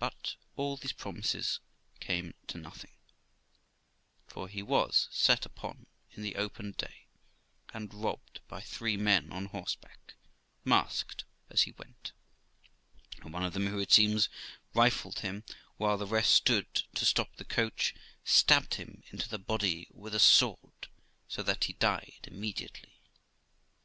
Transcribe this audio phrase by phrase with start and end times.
[0.00, 1.60] But all these promises
[2.00, 2.96] came to nothing,
[4.26, 7.06] for he was set upon in the open day,
[7.72, 10.14] and robbed by three men on horseback,
[10.64, 12.10] masked, as he went;
[13.22, 14.28] and one of them, who, it seems,
[14.74, 15.44] rifled him
[15.76, 17.94] while the rest stood to stop the coach,
[18.24, 20.88] stabbed him into the body with a sword,
[21.28, 22.98] so that he died immediately.